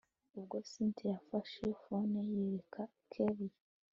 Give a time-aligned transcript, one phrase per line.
[0.37, 3.57] ubwo cyntia yafashe phone yereka kellia